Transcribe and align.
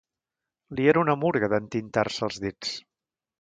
Li 0.79 0.87
era 0.93 1.01
una 1.03 1.15
murga 1.25 1.49
d’entintar-se 1.53 2.27
els 2.29 2.41
dits. 2.47 2.73